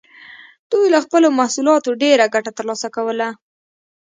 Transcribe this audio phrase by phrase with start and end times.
[0.71, 3.27] دوی له خپلو محصولاتو ډېره ګټه ترلاسه کوله.